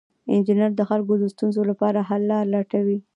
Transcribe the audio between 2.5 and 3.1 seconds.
لټوي.